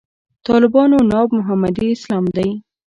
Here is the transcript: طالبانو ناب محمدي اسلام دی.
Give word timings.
طالبانو 0.47 0.97
ناب 1.11 1.27
محمدي 1.39 1.85
اسلام 1.95 2.25
دی. 2.35 2.49